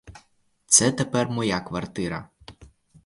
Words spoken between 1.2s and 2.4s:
моя квартира.